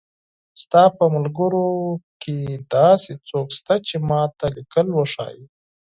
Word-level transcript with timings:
ستا 0.61 0.83
په 0.97 1.03
ملګرو 1.15 1.67
کښې 2.21 2.39
داسې 2.75 3.11
څوک 3.29 3.47
شته 3.57 3.75
چې 3.87 3.95
ما 4.09 4.21
ته 4.37 4.45
ليکل 4.55 4.87
وښايي 4.93 5.45